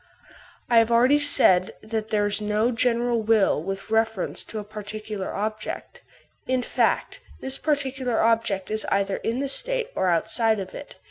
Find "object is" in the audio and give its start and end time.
8.19-8.83